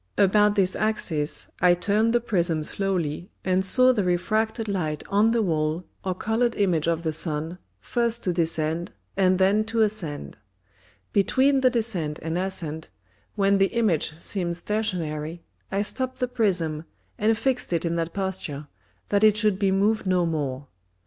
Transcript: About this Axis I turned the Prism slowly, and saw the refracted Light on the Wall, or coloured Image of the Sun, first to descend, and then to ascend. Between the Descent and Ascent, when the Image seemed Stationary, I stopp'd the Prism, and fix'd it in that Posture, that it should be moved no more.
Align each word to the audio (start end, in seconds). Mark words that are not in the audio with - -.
About 0.17 0.55
this 0.55 0.75
Axis 0.75 1.51
I 1.61 1.75
turned 1.75 2.11
the 2.11 2.19
Prism 2.19 2.63
slowly, 2.63 3.29
and 3.45 3.63
saw 3.63 3.91
the 3.93 4.03
refracted 4.03 4.67
Light 4.67 5.03
on 5.09 5.29
the 5.29 5.43
Wall, 5.43 5.83
or 6.03 6.15
coloured 6.15 6.55
Image 6.55 6.87
of 6.87 7.03
the 7.03 7.11
Sun, 7.11 7.59
first 7.79 8.23
to 8.23 8.33
descend, 8.33 8.91
and 9.15 9.37
then 9.37 9.63
to 9.65 9.81
ascend. 9.83 10.37
Between 11.13 11.61
the 11.61 11.69
Descent 11.69 12.17
and 12.23 12.35
Ascent, 12.35 12.89
when 13.35 13.59
the 13.59 13.67
Image 13.67 14.13
seemed 14.19 14.57
Stationary, 14.57 15.43
I 15.71 15.83
stopp'd 15.83 16.19
the 16.19 16.27
Prism, 16.27 16.85
and 17.19 17.37
fix'd 17.37 17.71
it 17.71 17.85
in 17.85 17.95
that 17.97 18.11
Posture, 18.11 18.65
that 19.09 19.23
it 19.23 19.37
should 19.37 19.59
be 19.59 19.69
moved 19.69 20.07
no 20.07 20.25
more. 20.25 20.65